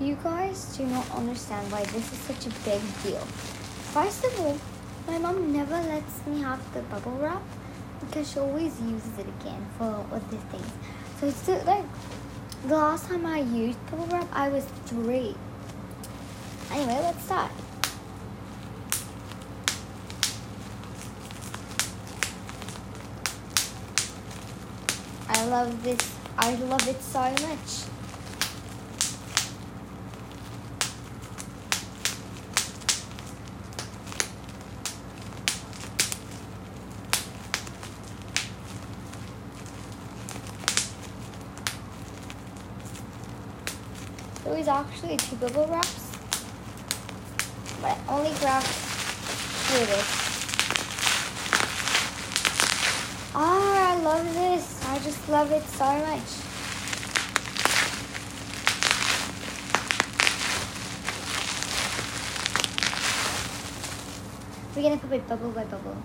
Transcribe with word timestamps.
You 0.00 0.16
guys 0.24 0.78
do 0.78 0.86
not 0.86 1.10
understand 1.10 1.70
why 1.70 1.84
this 1.84 2.10
is 2.10 2.18
such 2.20 2.46
a 2.46 2.50
big 2.64 2.80
deal. 3.02 3.20
First 3.92 4.24
of 4.24 4.40
all, 4.40 4.56
my 5.06 5.18
mom 5.18 5.52
never 5.52 5.76
lets 5.76 6.26
me 6.26 6.40
have 6.40 6.72
the 6.72 6.80
bubble 6.80 7.18
wrap 7.18 7.42
because 8.00 8.32
she 8.32 8.38
always 8.38 8.80
uses 8.80 9.18
it 9.18 9.26
again 9.28 9.66
for 9.76 10.06
other 10.10 10.38
things. 10.50 10.72
So 11.20 11.26
it's 11.26 11.46
like 11.66 11.84
the 12.66 12.78
last 12.78 13.08
time 13.08 13.26
I 13.26 13.40
used 13.40 13.78
bubble 13.90 14.06
wrap, 14.06 14.26
I 14.32 14.48
was 14.48 14.64
three. 14.86 15.34
Anyway, 16.70 16.98
let's 17.02 17.22
start. 17.22 17.50
I 25.28 25.44
love 25.44 25.82
this. 25.82 26.16
I 26.38 26.54
love 26.54 26.88
it 26.88 27.02
so 27.02 27.20
much. 27.20 27.90
There 44.50 44.58
was 44.58 44.66
actually 44.66 45.16
two 45.16 45.36
bubble 45.36 45.68
wraps, 45.68 46.10
but 47.80 47.96
I 47.96 47.98
only 48.08 48.30
grabbed 48.40 48.66
two 48.66 49.78
of 49.78 49.86
this. 49.86 50.08
Ah, 53.32 53.92
I 53.92 54.02
love 54.02 54.34
this. 54.34 54.84
I 54.88 54.98
just 54.98 55.28
love 55.28 55.52
it 55.52 55.62
so 55.68 55.84
much. 55.84 56.30
We're 64.74 64.82
gonna 64.82 64.96
put 64.96 65.12
it 65.12 65.28
bubble 65.28 65.52
by 65.52 65.62
bubble. 65.62 65.96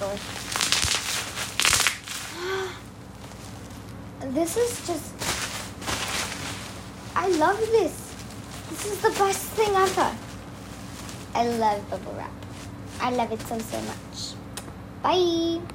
This 4.32 4.56
is 4.56 4.86
just. 4.86 5.12
I 7.14 7.28
love 7.28 7.58
this. 7.58 8.14
This 8.70 8.86
is 8.86 9.02
the 9.02 9.10
best 9.10 9.44
thing 9.52 9.74
ever. 9.74 10.16
I 11.34 11.46
love 11.48 11.90
bubble 11.90 12.14
wrap. 12.16 12.32
I 13.00 13.10
love 13.10 13.30
it 13.30 13.42
so, 13.42 13.58
so 13.58 13.80
much. 13.82 14.34
Bye. 15.02 15.60